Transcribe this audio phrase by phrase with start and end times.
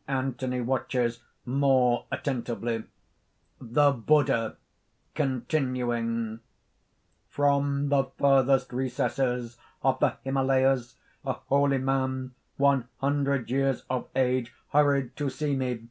[0.08, 2.84] "(Anthony watches more attentively.)
[3.60, 4.56] THE BUDDHA
[5.14, 6.40] (continuing).
[7.28, 14.54] "From the furthest recesses of the Himalayas, a holy man one hundred years of age,
[14.70, 15.88] hurried to see me."